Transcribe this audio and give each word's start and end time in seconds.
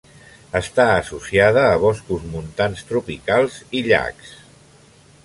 Està 0.59 0.85
associada 1.01 1.65
a 1.73 1.75
boscos 1.83 2.25
montans 2.37 2.81
tropicals 2.93 3.59
i 3.81 3.85
llacs. 3.93 4.33